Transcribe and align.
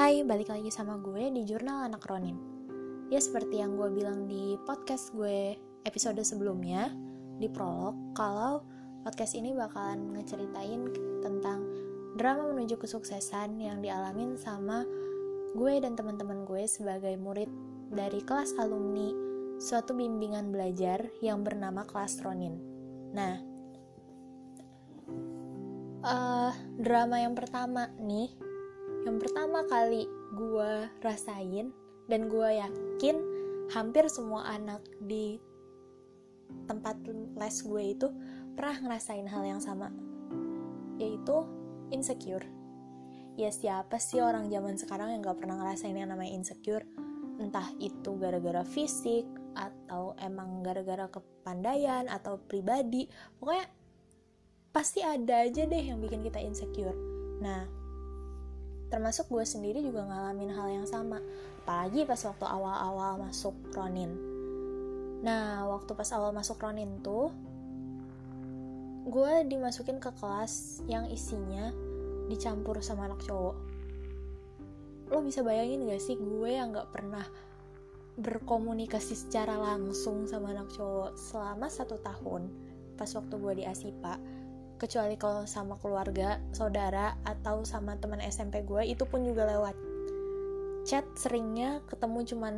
Hai, 0.00 0.24
balik 0.24 0.48
lagi 0.48 0.72
sama 0.72 0.96
gue 0.96 1.28
di 1.28 1.44
Jurnal 1.44 1.84
Anak 1.84 2.08
Ronin. 2.08 2.32
Ya 3.12 3.20
seperti 3.20 3.60
yang 3.60 3.76
gue 3.76 3.92
bilang 3.92 4.24
di 4.24 4.56
podcast 4.64 5.12
gue 5.12 5.60
episode 5.84 6.16
sebelumnya, 6.24 6.88
di 7.36 7.52
prolog, 7.52 8.16
kalau 8.16 8.64
podcast 9.04 9.36
ini 9.36 9.52
bakalan 9.52 10.16
ngeceritain 10.16 10.88
tentang 11.20 11.68
drama 12.16 12.48
menuju 12.48 12.80
kesuksesan 12.80 13.60
yang 13.60 13.84
dialamin 13.84 14.40
sama 14.40 14.88
gue 15.52 15.74
dan 15.84 15.92
teman-teman 16.00 16.48
gue 16.48 16.64
sebagai 16.64 17.20
murid 17.20 17.52
dari 17.92 18.24
kelas 18.24 18.56
alumni 18.56 19.12
suatu 19.60 19.92
bimbingan 19.92 20.48
belajar 20.48 21.12
yang 21.20 21.44
bernama 21.44 21.84
kelas 21.84 22.24
Ronin. 22.24 22.56
Nah, 23.12 23.36
uh, 26.08 26.56
drama 26.80 27.20
yang 27.20 27.36
pertama 27.36 27.92
nih 28.00 28.48
yang 29.04 29.16
pertama 29.16 29.64
kali 29.64 30.04
gue 30.36 30.72
rasain 31.00 31.72
dan 32.10 32.26
gue 32.26 32.48
yakin 32.60 33.16
hampir 33.70 34.04
semua 34.10 34.44
anak 34.50 34.82
di 35.00 35.38
tempat 36.66 36.98
les 37.38 37.56
gue 37.62 37.82
itu 37.94 38.08
pernah 38.58 38.76
ngerasain 38.82 39.26
hal 39.30 39.42
yang 39.46 39.62
sama 39.62 39.88
yaitu 41.00 41.46
insecure. 41.94 42.44
Ya 43.38 43.48
siapa 43.48 43.96
sih 43.96 44.20
orang 44.20 44.52
zaman 44.52 44.76
sekarang 44.76 45.16
yang 45.16 45.24
gak 45.24 45.40
pernah 45.40 45.56
ngerasain 45.56 45.96
yang 45.96 46.12
namanya 46.12 46.36
insecure? 46.36 46.84
Entah 47.40 47.72
itu 47.80 48.20
gara-gara 48.20 48.60
fisik 48.68 49.24
atau 49.56 50.12
emang 50.20 50.60
gara-gara 50.60 51.08
kepandaian 51.08 52.04
atau 52.10 52.36
pribadi. 52.36 53.08
Pokoknya 53.40 53.64
pasti 54.70 55.00
ada 55.00 55.48
aja 55.48 55.64
deh 55.64 55.82
yang 55.88 56.04
bikin 56.04 56.20
kita 56.20 56.36
insecure. 56.36 56.94
Nah 57.40 57.64
termasuk 58.90 59.30
gue 59.30 59.46
sendiri 59.46 59.80
juga 59.80 60.04
ngalamin 60.04 60.50
hal 60.50 60.68
yang 60.82 60.86
sama. 60.86 61.22
Apalagi 61.62 62.02
pas 62.04 62.18
waktu 62.26 62.44
awal-awal 62.44 63.22
masuk 63.22 63.54
Ronin. 63.72 64.10
Nah 65.22 65.64
waktu 65.70 65.94
pas 65.94 66.10
awal 66.12 66.34
masuk 66.34 66.58
Ronin 66.58 66.98
tuh 67.00 67.30
gue 69.06 69.32
dimasukin 69.48 69.96
ke 69.96 70.12
kelas 70.20 70.84
yang 70.90 71.08
isinya 71.08 71.72
dicampur 72.28 72.82
sama 72.82 73.06
anak 73.06 73.22
cowok. 73.24 73.56
Lo 75.10 75.22
bisa 75.24 75.42
bayangin 75.42 75.88
gak 75.88 76.02
sih 76.02 76.18
gue 76.18 76.50
yang 76.50 76.70
gak 76.70 76.90
pernah 76.94 77.24
berkomunikasi 78.20 79.16
secara 79.16 79.56
langsung 79.56 80.28
sama 80.28 80.52
anak 80.52 80.68
cowok 80.74 81.16
selama 81.16 81.66
satu 81.72 81.96
tahun 82.02 82.52
pas 83.00 83.08
waktu 83.16 83.34
gue 83.40 83.52
di 83.56 83.64
Asipa 83.64 84.20
kecuali 84.80 85.20
kalau 85.20 85.44
sama 85.44 85.76
keluarga, 85.76 86.40
saudara, 86.56 87.12
atau 87.28 87.68
sama 87.68 88.00
teman 88.00 88.24
SMP 88.24 88.64
gue 88.64 88.88
itu 88.88 89.04
pun 89.04 89.20
juga 89.20 89.44
lewat. 89.44 89.76
Chat 90.88 91.04
seringnya 91.20 91.84
ketemu 91.84 92.24
cuman 92.24 92.54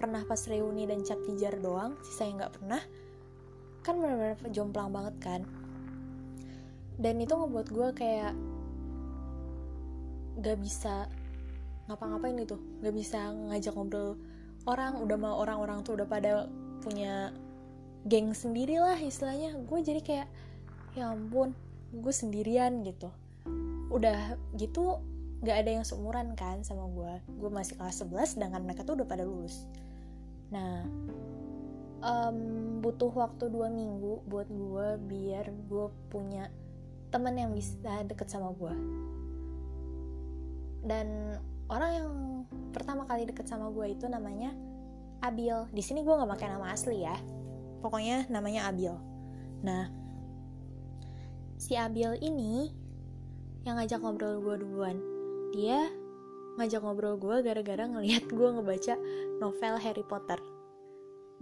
pernah 0.00 0.24
pas 0.24 0.40
reuni 0.48 0.88
dan 0.88 1.04
cap 1.04 1.20
tijar 1.28 1.60
doang 1.60 2.00
sisanya 2.00 2.48
nggak 2.48 2.54
pernah. 2.56 2.82
Kan 3.84 4.00
benar-benar 4.00 4.40
jomplang 4.48 4.88
banget 4.88 5.14
kan. 5.20 5.40
Dan 6.96 7.20
itu 7.20 7.36
ngebuat 7.36 7.68
gue 7.68 7.88
kayak 7.92 8.32
gak 10.40 10.58
bisa 10.64 11.12
ngapa-ngapain 11.84 12.40
gitu. 12.40 12.56
Gak 12.80 12.96
bisa 12.96 13.36
ngajak 13.52 13.76
ngobrol 13.76 14.16
orang 14.66 14.98
udah 14.98 15.16
mau 15.20 15.36
orang-orang 15.38 15.84
tuh 15.84 15.94
udah 16.00 16.08
pada 16.08 16.48
punya 16.80 17.30
geng 18.08 18.32
sendiri 18.32 18.80
lah 18.80 18.96
istilahnya. 18.96 19.60
Gue 19.68 19.84
jadi 19.84 20.00
kayak 20.00 20.28
ya 20.96 21.12
ampun 21.12 21.52
gue 21.96 22.14
sendirian 22.14 22.84
gitu. 22.84 23.08
Udah 23.88 24.36
gitu 24.56 25.00
gak 25.44 25.66
ada 25.66 25.70
yang 25.80 25.84
seumuran 25.84 26.32
kan 26.36 26.64
sama 26.64 26.88
gue. 26.90 27.12
Gue 27.40 27.50
masih 27.52 27.76
kelas 27.76 28.04
11 28.04 28.38
sedangkan 28.38 28.62
mereka 28.64 28.84
tuh 28.84 29.00
udah 29.00 29.08
pada 29.08 29.24
lulus. 29.24 29.68
Nah 30.52 30.84
um, 32.02 32.38
butuh 32.80 33.12
waktu 33.12 33.48
dua 33.48 33.72
minggu 33.72 34.24
buat 34.28 34.48
gue 34.48 34.88
biar 35.06 35.50
gue 35.50 35.86
punya 36.12 36.48
teman 37.10 37.34
yang 37.38 37.50
bisa 37.54 38.04
deket 38.04 38.28
sama 38.28 38.52
gue. 38.52 38.74
Dan 40.86 41.36
orang 41.66 41.90
yang 41.90 42.10
pertama 42.70 43.08
kali 43.08 43.26
deket 43.26 43.48
sama 43.50 43.72
gue 43.72 43.90
itu 43.90 44.06
namanya 44.06 44.54
Abil. 45.24 45.66
Di 45.72 45.82
sini 45.82 46.04
gue 46.04 46.12
nggak 46.12 46.30
pakai 46.36 46.48
nama 46.52 46.70
asli 46.70 47.02
ya. 47.02 47.16
Pokoknya 47.80 48.28
namanya 48.28 48.68
Abil. 48.68 48.92
Nah 49.64 49.88
si 51.66 51.74
Abil 51.74 52.14
ini 52.22 52.70
yang 53.66 53.74
ngajak 53.74 53.98
ngobrol 53.98 54.38
gue 54.38 54.62
duluan. 54.62 55.02
Dia 55.50 55.90
ngajak 56.62 56.78
ngobrol 56.78 57.18
gue 57.18 57.42
gara-gara 57.42 57.90
ngelihat 57.90 58.30
gue 58.30 58.48
ngebaca 58.54 58.94
novel 59.42 59.74
Harry 59.82 60.06
Potter. 60.06 60.38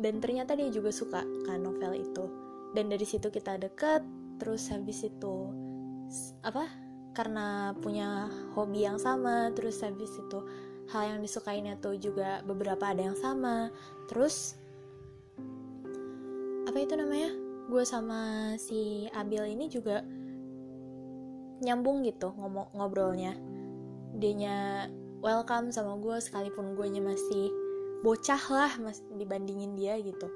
Dan 0.01 0.25
ternyata 0.25 0.57
dia 0.57 0.73
juga 0.73 0.89
suka 0.97 1.21
kan 1.45 1.61
novel 1.61 2.01
itu. 2.01 2.25
Dan 2.73 2.89
dari 2.89 3.05
situ 3.05 3.29
kita 3.29 3.61
deket 3.61 4.01
terus 4.41 4.73
habis 4.73 5.05
itu 5.05 5.53
apa 6.41 6.73
karena 7.13 7.77
punya 7.85 8.33
hobi 8.57 8.83
yang 8.89 8.97
sama 8.97 9.53
terus 9.53 9.79
habis 9.85 10.11
itu 10.11 10.41
hal 10.91 11.15
yang 11.15 11.21
disukainya 11.21 11.77
tuh 11.85 12.01
juga 12.01 12.41
beberapa 12.49 12.97
ada 12.97 13.13
yang 13.13 13.19
sama. 13.21 13.69
Terus 14.09 14.57
apa 16.65 16.81
itu 16.81 16.97
namanya 16.97 17.44
gue 17.65 17.85
sama 17.89 18.53
si 18.61 19.09
Abil 19.17 19.57
ini 19.57 19.73
juga 19.73 20.05
nyambung 21.65 22.05
gitu 22.05 22.33
ngomong 22.37 22.77
ngobrolnya. 22.77 23.33
Dianya 24.15 24.89
welcome 25.25 25.73
sama 25.73 25.97
gue 25.97 26.21
sekalipun 26.21 26.77
gue 26.77 26.87
masih 27.01 27.49
bocah 28.05 28.43
lah 28.53 28.73
mas 28.85 29.01
dibandingin 29.17 29.73
dia 29.73 29.97
gitu. 29.97 30.29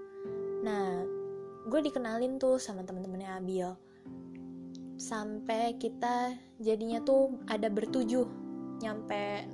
Nah 0.65 1.05
gue 1.69 1.81
dikenalin 1.84 2.41
tuh 2.41 2.56
sama 2.56 2.81
temen-temennya 2.89 3.37
Abil. 3.37 3.69
Sampai 4.99 5.77
kita 5.77 6.33
jadinya 6.59 7.05
tuh 7.05 7.39
ada 7.47 7.69
bertujuh 7.69 8.25
nyampe 8.81 9.47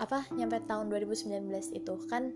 apa 0.00 0.24
nyampe 0.32 0.62
tahun 0.64 0.88
2019 0.88 1.50
itu. 1.76 1.94
Kan 2.08 2.32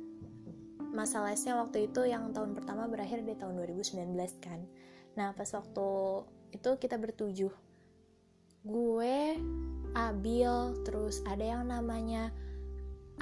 masa 0.94 1.26
lesnya 1.26 1.58
waktu 1.58 1.90
itu 1.90 2.06
yang 2.06 2.30
tahun 2.30 2.54
pertama 2.54 2.86
berakhir 2.86 3.26
di 3.26 3.34
tahun 3.34 3.58
2019 3.58 4.14
kan. 4.38 4.62
Nah 5.18 5.34
pas 5.34 5.50
waktu 5.50 5.88
itu 6.54 6.70
kita 6.78 6.94
bertujuh. 6.96 7.50
Gue 8.64 9.36
Abil 9.94 10.54
terus 10.86 11.20
ada 11.26 11.42
yang 11.42 11.66
namanya 11.66 12.30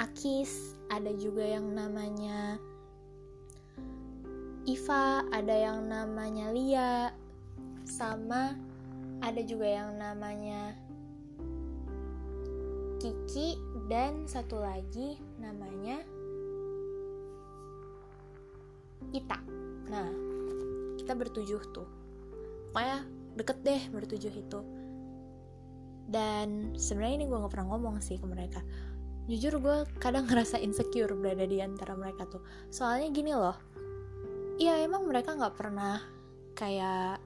Akis 0.00 0.77
ada 0.88 1.12
juga 1.16 1.44
yang 1.44 1.72
namanya 1.72 2.56
Iva 4.65 5.27
ada 5.34 5.53
yang 5.53 5.84
namanya 5.91 6.49
Lia 6.55 7.12
sama 7.84 8.56
ada 9.21 9.43
juga 9.44 9.69
yang 9.69 10.00
namanya 10.00 10.72
Kiki 13.03 13.59
dan 13.91 14.25
satu 14.31 14.62
lagi 14.62 15.19
namanya 15.43 16.00
Ita 19.12 19.39
nah 19.93 20.09
kita 20.97 21.12
bertujuh 21.19 21.62
tuh. 21.75 21.89
Pokoknya 22.73 23.05
deket 23.37 23.59
deh 23.61 23.83
bertujuh 23.93 24.33
itu. 24.33 24.61
Dan 26.09 26.77
sebenarnya 26.77 27.15
ini 27.21 27.25
gue 27.28 27.39
nggak 27.39 27.53
pernah 27.53 27.69
ngomong 27.75 28.00
sih 28.00 28.17
ke 28.17 28.27
mereka. 28.28 28.61
Jujur 29.28 29.61
gue 29.61 29.77
kadang 30.00 30.25
ngerasa 30.31 30.62
insecure 30.62 31.12
berada 31.12 31.45
di 31.45 31.61
antara 31.61 31.93
mereka 31.99 32.25
tuh. 32.31 32.41
Soalnya 32.71 33.11
gini 33.12 33.34
loh 33.34 33.73
iya 34.62 34.78
emang 34.84 35.11
mereka 35.11 35.34
nggak 35.34 35.59
pernah 35.59 35.99
kayak 36.55 37.19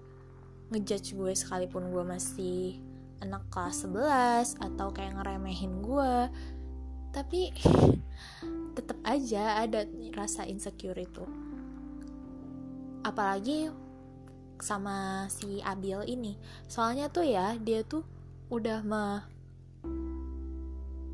ngejudge 0.72 1.12
gue 1.12 1.32
sekalipun 1.36 1.92
gue 1.92 2.00
masih 2.00 2.80
anak 3.20 3.44
kelas 3.52 3.84
11 3.84 4.56
atau 4.56 4.88
kayak 4.88 5.20
ngeremehin 5.20 5.84
gue 5.84 6.32
tapi 7.12 7.52
tetap 8.76 8.96
aja 9.04 9.60
ada 9.60 9.84
rasa 10.16 10.48
insecure 10.48 10.96
itu 10.96 11.28
apalagi 13.06 13.70
sama 14.58 15.30
si 15.30 15.62
Abil 15.62 16.02
ini. 16.10 16.34
Soalnya 16.66 17.06
tuh 17.06 17.22
ya 17.22 17.54
dia 17.54 17.86
tuh 17.86 18.02
udah 18.50 18.82
mah 18.82 19.22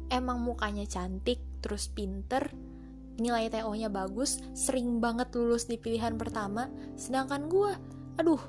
emang 0.09 0.41
mukanya 0.41 0.89
cantik 0.89 1.41
terus 1.61 1.89
pinter 1.89 2.53
nilai 3.21 3.53
TO-nya 3.53 3.93
bagus 3.93 4.41
sering 4.57 5.01
banget 5.05 5.37
lulus 5.37 5.69
di 5.69 5.77
pilihan 5.77 6.17
pertama. 6.17 6.73
Sedangkan 6.97 7.53
gue 7.53 7.77
aduh 8.17 8.41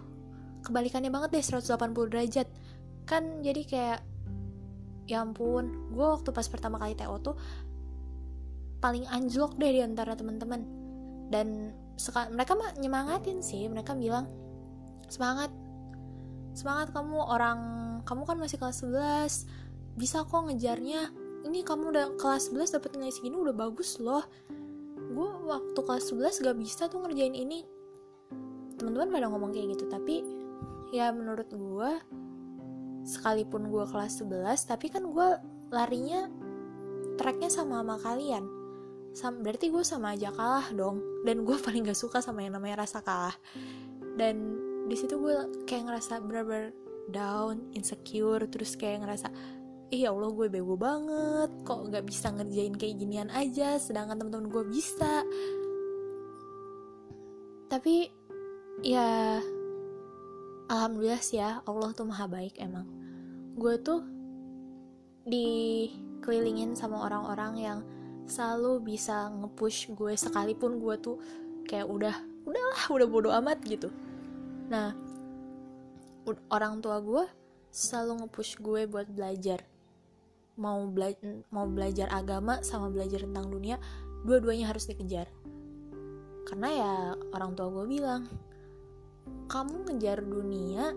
kebalikannya 0.63 1.11
banget 1.11 1.35
deh 1.35 1.43
180 1.43 2.11
derajat. 2.11 2.47
Kan 3.03 3.43
jadi 3.43 3.61
kayak 3.67 3.99
ya 5.03 5.19
ampun 5.19 5.91
gue 5.91 6.05
waktu 6.07 6.31
pas 6.31 6.47
pertama 6.47 6.79
kali 6.79 6.95
TO 6.95 7.19
tuh 7.19 7.35
paling 8.79 9.03
anjlok 9.11 9.59
deh 9.59 9.67
di 9.67 9.81
antara 9.83 10.15
teman-teman. 10.15 10.63
Dan 11.27 11.75
mereka 12.33 12.53
mah 12.57 12.73
nyemangatin 12.77 13.39
sih. 13.39 13.65
Mereka 13.69 13.95
bilang 13.97 14.29
semangat. 15.07 15.53
Semangat 16.53 16.93
kamu 16.93 17.17
orang 17.17 17.59
kamu 18.05 18.23
kan 18.29 18.37
masih 18.37 18.61
kelas 18.61 18.85
11 18.85 19.97
bisa 19.97 20.25
kok 20.25 20.43
ngejarnya. 20.49 21.09
Ini 21.43 21.59
kamu 21.67 21.91
udah 21.91 22.05
kelas 22.15 22.53
11 22.53 22.77
dapat 22.79 22.95
nilai 22.95 23.13
segini 23.13 23.35
udah 23.35 23.55
bagus 23.55 23.99
loh. 23.99 24.23
Gue 25.13 25.29
waktu 25.45 25.79
kelas 25.81 26.13
11 26.13 26.45
gak 26.45 26.57
bisa 26.57 26.83
tuh 26.87 27.03
ngerjain 27.03 27.35
ini. 27.35 27.65
Teman-teman 28.79 29.11
pada 29.11 29.27
ngomong 29.29 29.51
kayak 29.53 29.77
gitu 29.77 29.85
tapi 29.91 30.23
ya 30.93 31.09
menurut 31.09 31.49
gue 31.49 31.91
sekalipun 33.03 33.67
gue 33.67 33.85
kelas 33.89 34.21
11 34.23 34.69
tapi 34.69 34.87
kan 34.87 35.03
gue 35.09 35.27
larinya 35.73 36.29
tracknya 37.17 37.49
sama 37.51 37.83
sama 37.83 37.97
kalian 37.99 38.62
Sam, 39.13 39.45
berarti 39.45 39.69
gue 39.69 39.85
sama 39.85 40.17
aja 40.17 40.33
kalah 40.33 40.73
dong. 40.73 41.01
Dan 41.21 41.45
gue 41.45 41.57
paling 41.65 41.85
gak 41.85 41.97
suka 41.97 42.19
sama 42.19 42.41
yang 42.41 42.57
namanya 42.57 42.83
rasa 42.83 43.05
kalah. 43.05 43.37
Dan 44.17 44.57
di 44.89 44.95
situ 44.97 45.15
gue 45.21 45.63
kayak 45.69 45.87
ngerasa 45.87 46.19
bener-bener 46.19 46.75
down 47.13 47.71
insecure 47.75 48.43
terus 48.47 48.79
kayak 48.79 49.03
ngerasa 49.03 49.27
ih 49.91 50.07
ya 50.07 50.09
Allah 50.09 50.33
gue 50.33 50.47
bego 50.49 50.73
banget. 50.73 51.49
Kok 51.61 51.93
nggak 51.93 52.05
bisa 52.09 52.33
ngerjain 52.33 52.73
kayak 52.73 52.97
ginian 52.97 53.29
aja 53.29 53.77
sedangkan 53.77 54.17
temen-temen 54.17 54.49
gue 54.49 54.63
bisa. 54.65 55.21
Tapi 57.69 58.09
ya 58.81 59.37
alhamdulillah 60.69 61.21
sih 61.21 61.37
ya 61.37 61.61
Allah 61.69 61.89
tuh 61.93 62.09
maha 62.09 62.25
baik 62.25 62.57
emang. 62.57 62.89
Gue 63.53 63.77
tuh 63.77 64.01
dikelilingin 65.29 66.75
sama 66.75 67.05
orang-orang 67.05 67.53
yang 67.61 67.79
selalu 68.27 68.95
bisa 68.95 69.29
ngepush 69.29 69.91
gue 69.93 70.15
sekalipun 70.15 70.79
gue 70.79 70.95
tuh 70.99 71.17
kayak 71.67 71.87
udah 71.87 72.15
udahlah 72.43 72.81
udah 72.91 73.07
bodo 73.07 73.29
amat 73.43 73.59
gitu. 73.63 73.91
Nah 74.71 74.95
orang 76.51 76.79
tua 76.79 77.03
gue 77.03 77.23
selalu 77.73 78.23
ngepush 78.23 78.59
gue 78.63 78.81
buat 78.87 79.07
belajar. 79.11 79.65
Mau 80.55 80.85
bela 80.85 81.09
mau 81.49 81.65
belajar 81.65 82.07
agama 82.13 82.61
sama 82.61 82.93
belajar 82.93 83.25
tentang 83.25 83.49
dunia 83.49 83.81
dua-duanya 84.23 84.71
harus 84.71 84.87
dikejar. 84.87 85.27
Karena 86.47 86.69
ya 86.69 86.93
orang 87.33 87.57
tua 87.57 87.67
gue 87.73 87.85
bilang 87.89 88.29
kamu 89.49 89.87
ngejar 89.87 90.23
dunia 90.23 90.91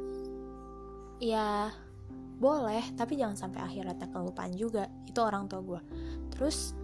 ya 1.23 1.71
boleh 2.37 2.85
tapi 2.93 3.17
jangan 3.17 3.35
sampai 3.35 3.65
akhiratnya 3.65 4.13
kelupaan 4.13 4.53
juga. 4.55 4.87
Itu 5.09 5.25
orang 5.25 5.49
tua 5.49 5.65
gue. 5.65 5.81
Terus 6.37 6.77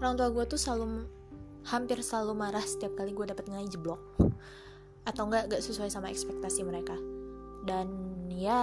orang 0.00 0.14
tua 0.16 0.28
gue 0.32 0.44
tuh 0.44 0.60
selalu 0.60 1.08
hampir 1.66 1.98
selalu 1.98 2.32
marah 2.38 2.62
setiap 2.62 2.94
kali 2.94 3.10
gue 3.10 3.26
dapet 3.26 3.50
nilai 3.50 3.66
jeblok. 3.66 4.00
Atau 5.06 5.26
enggak 5.30 5.50
gak 5.50 5.62
sesuai 5.62 5.90
sama 5.90 6.10
ekspektasi 6.10 6.62
mereka. 6.62 6.94
Dan 7.66 7.88
ya 8.30 8.62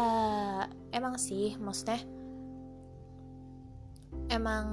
emang 0.95 1.19
sih 1.19 1.59
maksudnya 1.59 1.99
emang 4.31 4.65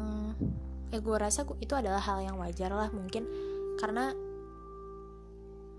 ya 0.90 0.98
gue 1.02 1.16
rasa 1.16 1.42
itu 1.58 1.74
adalah 1.74 2.02
hal 2.02 2.22
yang 2.22 2.36
wajar 2.38 2.70
lah 2.70 2.90
mungkin. 2.94 3.26
Karena 3.80 4.14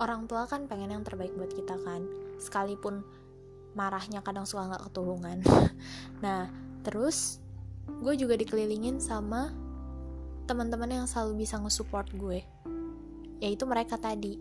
orang 0.02 0.26
tua 0.26 0.50
kan 0.50 0.66
pengen 0.66 0.92
yang 0.98 1.04
terbaik 1.06 1.32
buat 1.38 1.54
kita 1.54 1.78
kan. 1.86 2.04
Sekalipun 2.42 3.06
marahnya 3.78 4.20
kadang 4.20 4.44
suka 4.44 4.68
nggak 4.68 4.84
ketulungan. 4.92 5.40
Nah 6.22 6.50
terus 6.86 7.42
gue 7.90 8.14
juga 8.14 8.38
dikelilingin 8.38 9.02
sama 9.02 9.50
teman-teman 10.52 10.92
yang 10.92 11.08
selalu 11.08 11.48
bisa 11.48 11.56
nge-support 11.56 12.12
gue 12.12 12.44
yaitu 13.42 13.64
mereka 13.66 13.96
tadi. 13.98 14.36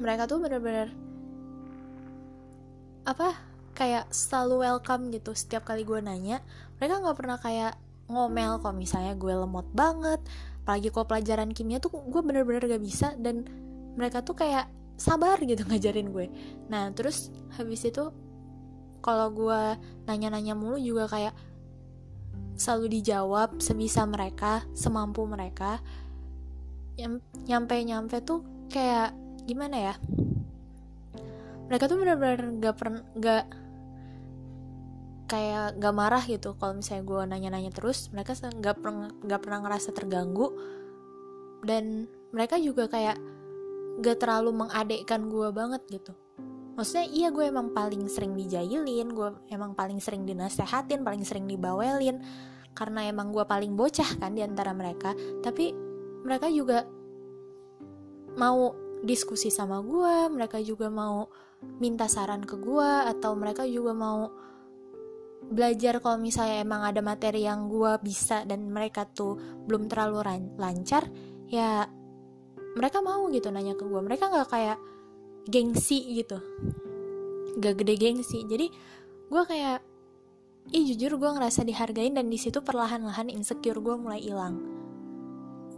Mereka 0.00 0.26
tuh 0.26 0.40
bener-bener 0.40 0.90
apa 3.04 3.36
kayak 3.76 4.08
selalu 4.08 4.64
welcome 4.64 5.12
gitu. 5.12 5.36
Setiap 5.36 5.68
kali 5.68 5.84
gue 5.84 6.00
nanya 6.00 6.40
mereka 6.80 7.04
nggak 7.04 7.16
pernah 7.20 7.38
kayak 7.38 7.76
ngomel 8.10 8.58
kok 8.58 8.74
misalnya 8.74 9.12
gue 9.14 9.30
lemot 9.30 9.68
banget. 9.76 10.18
Apalagi 10.64 10.88
kok 10.88 11.06
pelajaran 11.06 11.52
kimia 11.52 11.78
tuh 11.78 11.92
gue 11.92 12.22
bener-bener 12.24 12.66
gak 12.66 12.82
bisa 12.82 13.14
dan 13.18 13.46
mereka 13.98 14.22
tuh 14.22 14.38
kayak 14.38 14.70
sabar 14.98 15.36
gitu 15.44 15.62
ngajarin 15.70 16.10
gue. 16.10 16.26
Nah 16.72 16.90
terus 16.96 17.30
habis 17.54 17.84
itu 17.86 18.10
kalau 19.02 19.28
gue 19.34 19.60
nanya-nanya 20.06 20.54
mulu 20.54 20.78
juga 20.78 21.10
kayak 21.10 21.34
selalu 22.62 23.02
dijawab 23.02 23.58
sebisa 23.58 24.06
mereka 24.06 24.62
semampu 24.70 25.26
mereka. 25.26 25.82
Nyampe-nyampe 27.50 28.22
tuh 28.22 28.70
kayak 28.70 29.10
gimana 29.42 29.90
ya? 29.90 29.94
Mereka 31.66 31.90
tuh 31.90 31.98
bener-bener 31.98 32.62
gak 32.62 32.76
pernah 32.78 33.02
gak 33.18 33.44
kayak 35.26 35.82
gak 35.82 35.94
marah 35.96 36.22
gitu. 36.22 36.54
Kalau 36.54 36.78
misalnya 36.78 37.02
gue 37.02 37.20
nanya-nanya 37.26 37.74
terus 37.74 38.14
mereka 38.14 38.38
gak 38.38 38.78
pernah 38.78 39.10
gak 39.26 39.40
pernah 39.42 39.58
ngerasa 39.66 39.90
terganggu. 39.90 40.54
Dan 41.66 42.06
mereka 42.30 42.62
juga 42.62 42.86
kayak 42.86 43.18
gak 43.98 44.22
terlalu 44.22 44.54
mengadekkan 44.54 45.26
gue 45.26 45.50
banget 45.50 45.82
gitu. 45.90 46.14
Maksudnya 46.72 47.04
iya 47.10 47.28
gue 47.28 47.44
emang 47.44 47.76
paling 47.76 48.08
sering 48.08 48.32
dijailin 48.32 49.12
gue 49.12 49.28
emang 49.52 49.76
paling 49.76 50.00
sering 50.00 50.24
dinasehatin 50.24 51.04
paling 51.04 51.20
sering 51.20 51.44
dibawelin 51.44 52.24
karena 52.72 53.08
emang 53.08 53.30
gue 53.30 53.44
paling 53.44 53.76
bocah 53.76 54.18
kan 54.20 54.32
di 54.32 54.42
antara 54.44 54.72
mereka 54.72 55.12
tapi 55.44 55.72
mereka 56.22 56.48
juga 56.48 56.88
mau 58.36 58.72
diskusi 59.04 59.52
sama 59.52 59.82
gue 59.84 60.32
mereka 60.32 60.58
juga 60.62 60.88
mau 60.88 61.28
minta 61.78 62.08
saran 62.08 62.42
ke 62.42 62.56
gue 62.58 62.90
atau 63.12 63.36
mereka 63.36 63.68
juga 63.68 63.92
mau 63.92 64.30
belajar 65.42 66.00
kalau 66.00 66.16
misalnya 66.22 66.64
emang 66.64 66.86
ada 66.86 67.02
materi 67.04 67.44
yang 67.44 67.68
gue 67.68 67.98
bisa 68.00 68.46
dan 68.46 68.70
mereka 68.70 69.04
tuh 69.04 69.36
belum 69.68 69.90
terlalu 69.90 70.48
lancar 70.56 71.10
ya 71.50 71.84
mereka 72.72 73.04
mau 73.04 73.28
gitu 73.28 73.52
nanya 73.52 73.76
ke 73.76 73.84
gue 73.84 74.00
mereka 74.00 74.32
nggak 74.32 74.48
kayak 74.48 74.78
gengsi 75.46 76.22
gitu. 76.22 76.38
Gak 77.58 77.82
gede 77.82 77.94
gengsi. 77.98 78.46
Jadi 78.46 78.66
gue 79.32 79.42
kayak 79.48 79.82
ih 80.70 80.94
jujur 80.94 81.18
gue 81.18 81.30
ngerasa 81.34 81.66
dihargain 81.66 82.14
dan 82.14 82.30
di 82.30 82.38
situ 82.38 82.62
perlahan-lahan 82.62 83.32
insecure 83.32 83.82
gue 83.82 83.96
mulai 83.98 84.22
hilang. 84.22 84.62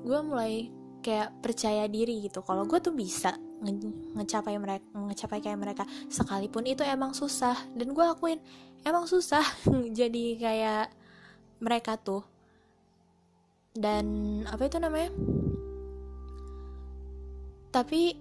Gue 0.04 0.20
mulai 0.20 0.68
kayak 1.00 1.40
percaya 1.40 1.88
diri 1.88 2.28
gitu. 2.28 2.44
Kalau 2.44 2.68
gue 2.68 2.76
tuh 2.80 2.92
bisa 2.92 3.32
nge 3.64 3.72
ngecapai 4.12 4.60
mereka 4.60 4.84
ngecapai 4.92 5.40
kayak 5.40 5.58
mereka. 5.60 5.84
Sekalipun 6.12 6.68
itu 6.68 6.84
emang 6.84 7.16
susah. 7.16 7.56
Dan 7.72 7.96
gue 7.96 8.04
akuin 8.04 8.40
emang 8.84 9.08
susah 9.08 9.44
jadi 9.98 10.24
kayak 10.36 10.86
mereka 11.64 11.96
tuh. 11.96 12.20
Dan 13.72 14.06
apa 14.46 14.68
itu 14.68 14.76
namanya? 14.76 15.10
Tapi 17.74 18.14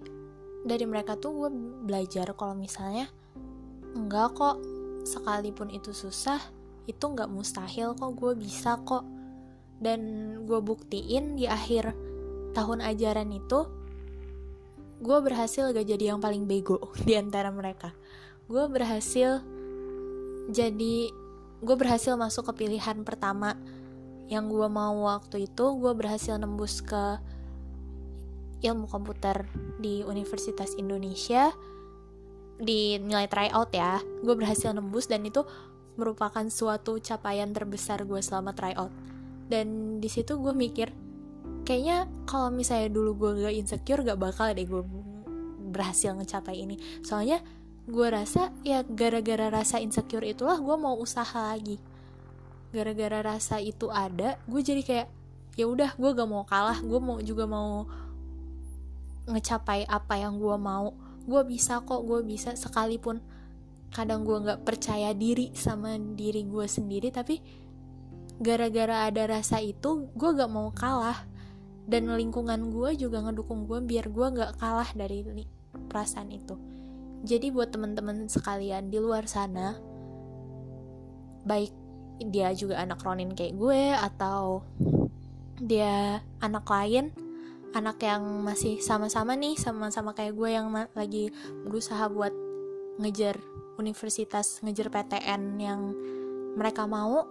dari 0.64 0.84
mereka 0.88 1.14
tuh 1.14 1.44
gue 1.44 1.50
belajar 1.86 2.32
kalau 2.34 2.56
misalnya 2.56 3.06
enggak 3.94 4.34
kok 4.34 4.58
sekalipun 5.04 5.70
itu 5.70 5.92
susah 5.92 6.40
itu 6.84 7.00
nggak 7.00 7.32
mustahil 7.32 7.96
kok 7.96 8.12
gue 8.16 8.32
bisa 8.36 8.80
kok. 8.84 9.04
Dan 9.80 10.00
gue 10.48 10.60
buktiin 10.64 11.36
di 11.36 11.44
akhir 11.44 11.92
tahun 12.54 12.80
ajaran 12.80 13.28
itu 13.34 13.66
gue 15.04 15.18
berhasil 15.20 15.74
gak 15.74 15.84
jadi 15.84 16.14
yang 16.14 16.20
paling 16.22 16.48
bego 16.48 16.80
di 17.06 17.18
antara 17.18 17.50
mereka. 17.52 17.92
Gue 18.48 18.64
berhasil 18.70 19.44
jadi 20.48 20.96
gue 21.64 21.76
berhasil 21.76 22.16
masuk 22.16 22.52
ke 22.52 22.64
pilihan 22.64 23.00
pertama 23.02 23.56
yang 24.28 24.48
gue 24.48 24.68
mau 24.68 25.04
waktu 25.08 25.48
itu. 25.50 25.64
Gue 25.76 25.92
berhasil 25.92 26.36
nembus 26.40 26.80
ke 26.80 27.20
ilmu 28.64 28.88
komputer 28.88 29.44
di 29.76 30.00
Universitas 30.06 30.72
Indonesia 30.80 31.52
di 32.58 32.98
nilai 33.02 33.26
tryout 33.26 33.70
ya. 33.74 33.98
Gue 34.22 34.34
berhasil 34.38 34.70
nembus 34.70 35.10
dan 35.10 35.26
itu 35.26 35.42
merupakan 35.94 36.42
suatu 36.50 36.98
capaian 36.98 37.50
terbesar 37.50 38.02
gue 38.06 38.20
selama 38.22 38.54
tryout. 38.54 38.90
Dan 39.46 39.98
di 40.00 40.08
situ 40.10 40.38
gue 40.40 40.54
mikir 40.54 40.90
kayaknya 41.64 42.08
kalau 42.28 42.52
misalnya 42.52 42.92
dulu 42.92 43.16
gue 43.16 43.30
gak 43.48 43.56
insecure 43.56 44.04
gak 44.04 44.20
bakal 44.20 44.52
deh 44.52 44.66
gue 44.66 44.82
berhasil 45.70 46.14
ngecapai 46.14 46.62
ini. 46.62 46.76
Soalnya 47.02 47.42
gue 47.84 48.08
rasa 48.08 48.48
ya 48.64 48.80
gara-gara 48.84 49.52
rasa 49.52 49.76
insecure 49.76 50.24
itulah 50.24 50.58
gue 50.58 50.76
mau 50.78 50.96
usaha 50.98 51.54
lagi. 51.54 51.78
Gara-gara 52.74 53.22
rasa 53.22 53.62
itu 53.62 53.86
ada 53.90 54.38
gue 54.50 54.60
jadi 54.60 54.82
kayak 54.82 55.08
ya 55.54 55.70
udah 55.70 55.94
gue 55.94 56.10
gak 56.10 56.28
mau 56.30 56.42
kalah 56.42 56.82
gue 56.82 56.98
mau 56.98 57.22
juga 57.22 57.46
mau 57.46 57.86
ngecapai 59.24 59.86
apa 59.86 60.20
yang 60.20 60.36
gue 60.36 60.56
mau 60.58 60.92
gue 61.24 61.42
bisa 61.48 61.80
kok 61.82 62.04
gue 62.04 62.20
bisa. 62.24 62.52
Sekalipun 62.54 63.20
kadang 63.94 64.26
gue 64.26 64.38
nggak 64.42 64.66
percaya 64.66 65.14
diri 65.14 65.54
sama 65.54 65.94
diri 65.96 66.42
gue 66.42 66.66
sendiri 66.66 67.14
tapi 67.14 67.38
gara-gara 68.42 69.06
ada 69.06 69.30
rasa 69.30 69.62
itu 69.62 70.10
gue 70.12 70.30
gak 70.34 70.50
mau 70.50 70.70
kalah. 70.74 71.26
Dan 71.84 72.08
lingkungan 72.08 72.72
gue 72.72 72.96
juga 72.96 73.20
ngedukung 73.20 73.68
gue 73.68 73.84
biar 73.84 74.08
gue 74.08 74.26
gak 74.40 74.56
kalah 74.56 74.88
dari 74.96 75.20
perasaan 75.92 76.32
itu. 76.32 76.56
Jadi 77.24 77.52
buat 77.52 77.72
teman-teman 77.72 78.28
sekalian 78.28 78.88
di 78.88 79.00
luar 79.00 79.28
sana 79.28 79.76
baik 81.44 81.72
dia 82.24 82.50
juga 82.56 82.80
anak 82.80 83.04
Ronin 83.04 83.36
kayak 83.36 83.54
gue 83.60 83.82
atau 83.92 84.64
dia 85.60 86.24
anak 86.40 86.66
lain 86.66 87.12
anak 87.74 87.98
yang 88.06 88.22
masih 88.46 88.78
sama-sama 88.78 89.34
nih 89.34 89.58
sama-sama 89.58 90.14
kayak 90.14 90.38
gue 90.38 90.50
yang 90.54 90.70
lagi 90.94 91.34
berusaha 91.66 92.06
buat 92.06 92.30
ngejar 93.02 93.42
universitas 93.82 94.62
ngejar 94.62 94.94
PTN 94.94 95.42
yang 95.58 95.80
mereka 96.54 96.86
mau 96.86 97.26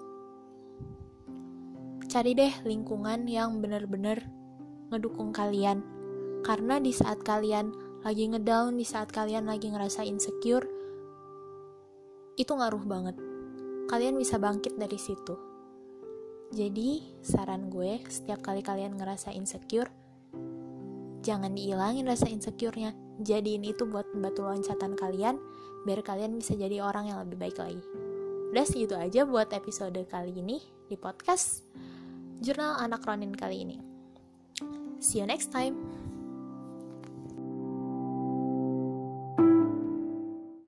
cari 2.12 2.36
deh 2.36 2.54
lingkungan 2.68 3.26
yang 3.26 3.64
bener-bener 3.64 4.22
ngedukung 4.94 5.34
kalian. 5.34 5.82
Karena 6.44 6.78
di 6.78 6.92
saat 6.92 7.24
kalian 7.24 7.72
lagi 8.04 8.28
ngedown 8.30 8.76
di 8.76 8.86
saat 8.86 9.10
kalian 9.10 9.48
lagi 9.48 9.72
ngerasa 9.72 10.04
insecure 10.04 10.68
itu 12.36 12.52
ngaruh 12.52 12.84
banget. 12.84 13.16
Kalian 13.88 14.20
bisa 14.20 14.38
bangkit 14.38 14.76
dari 14.76 15.00
situ. 15.00 15.40
Jadi 16.54 17.18
saran 17.26 17.72
gue 17.72 18.04
setiap 18.06 18.46
kali 18.46 18.62
kalian 18.62 19.00
ngerasa 19.00 19.34
insecure 19.34 20.03
jangan 21.24 21.56
dihilangin 21.56 22.06
rasa 22.06 22.28
insecure-nya. 22.28 22.92
Jadiin 23.24 23.64
itu 23.64 23.88
buat 23.88 24.06
batu 24.12 24.44
loncatan 24.44 25.00
kalian 25.00 25.40
biar 25.88 26.04
kalian 26.04 26.40
bisa 26.40 26.56
jadi 26.56 26.84
orang 26.84 27.12
yang 27.12 27.24
lebih 27.24 27.40
baik 27.40 27.58
lagi. 27.60 27.84
Udah 28.54 28.66
segitu 28.68 28.94
aja 28.94 29.26
buat 29.26 29.50
episode 29.56 29.98
kali 30.12 30.36
ini 30.36 30.62
di 30.92 31.00
podcast 31.00 31.66
Jurnal 32.44 32.78
Anak 32.84 33.08
Ronin 33.08 33.34
kali 33.34 33.64
ini. 33.66 33.78
See 35.00 35.20
you 35.20 35.28
next 35.28 35.52
time 35.52 35.93